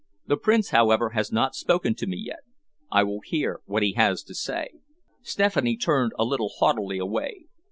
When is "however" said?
0.71-1.11